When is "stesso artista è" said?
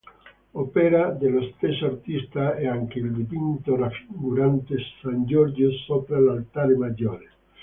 1.51-2.65